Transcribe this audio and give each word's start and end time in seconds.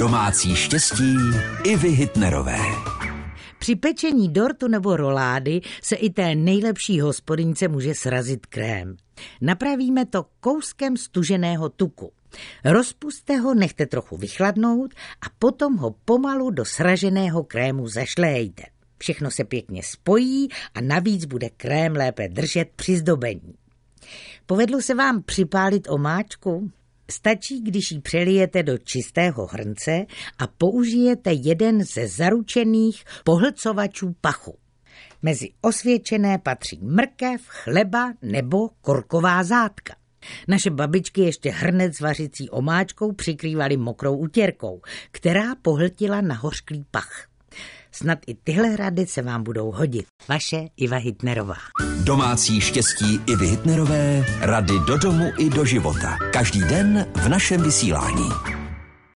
Domácí 0.00 0.56
štěstí 0.56 1.16
i 1.64 1.76
vy 1.76 1.88
Hitnerové. 1.88 2.58
Při 3.58 3.76
pečení 3.76 4.28
dortu 4.28 4.68
nebo 4.68 4.96
rolády 4.96 5.60
se 5.82 5.96
i 5.96 6.10
té 6.10 6.34
nejlepší 6.34 7.00
hospodince 7.00 7.68
může 7.68 7.94
srazit 7.94 8.46
krém. 8.46 8.96
Napravíme 9.40 10.06
to 10.06 10.26
kouskem 10.40 10.96
stuženého 10.96 11.68
tuku. 11.68 12.12
Rozpuste 12.64 13.36
ho, 13.36 13.54
nechte 13.54 13.86
trochu 13.86 14.16
vychladnout 14.16 14.94
a 15.26 15.26
potom 15.38 15.76
ho 15.76 15.94
pomalu 16.04 16.50
do 16.50 16.64
sraženého 16.64 17.44
krému 17.44 17.88
zašléjte. 17.88 18.62
Všechno 18.98 19.30
se 19.30 19.44
pěkně 19.44 19.82
spojí 19.82 20.48
a 20.74 20.80
navíc 20.80 21.24
bude 21.24 21.50
krém 21.50 21.92
lépe 21.92 22.28
držet 22.28 22.68
při 22.76 22.96
zdobení. 22.96 23.54
Povedlo 24.46 24.82
se 24.82 24.94
vám 24.94 25.22
připálit 25.22 25.88
omáčku? 25.90 26.70
Stačí, 27.10 27.60
když 27.60 27.92
ji 27.92 28.00
přelijete 28.00 28.62
do 28.62 28.78
čistého 28.78 29.46
hrnce 29.46 30.06
a 30.38 30.46
použijete 30.46 31.32
jeden 31.32 31.84
ze 31.84 32.08
zaručených 32.08 33.04
pohlcovačů 33.24 34.14
pachu. 34.20 34.58
Mezi 35.22 35.48
osvědčené 35.60 36.38
patří 36.38 36.80
mrkev, 36.82 37.42
chleba 37.46 38.12
nebo 38.22 38.68
korková 38.80 39.44
zátka. 39.44 39.94
Naše 40.48 40.70
babičky 40.70 41.20
ještě 41.20 41.50
hrnec 41.50 41.96
s 41.96 42.00
vařicí 42.00 42.50
omáčkou 42.50 43.12
přikrývaly 43.12 43.76
mokrou 43.76 44.16
utěrkou, 44.16 44.80
která 45.10 45.54
pohltila 45.62 46.20
na 46.20 46.34
hořklý 46.34 46.84
pach. 46.90 47.29
Snad 47.92 48.18
i 48.26 48.34
tyhle 48.34 48.76
rady 48.76 49.06
se 49.06 49.22
vám 49.22 49.42
budou 49.42 49.70
hodit. 49.70 50.06
Vaše 50.28 50.68
Iva 50.76 50.96
Hitnerová. 50.96 51.56
Domácí 52.04 52.60
štěstí 52.60 53.20
Ivy 53.26 53.46
Hitnerové, 53.46 54.24
rady 54.40 54.74
do 54.86 54.98
domu 54.98 55.24
i 55.38 55.50
do 55.50 55.64
života. 55.64 56.16
Každý 56.32 56.60
den 56.60 57.06
v 57.14 57.28
našem 57.28 57.62
vysílání. 57.62 58.59